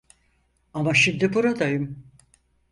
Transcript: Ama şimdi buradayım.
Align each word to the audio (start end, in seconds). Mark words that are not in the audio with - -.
Ama 0.73 0.93
şimdi 0.93 1.33
buradayım. 1.33 2.05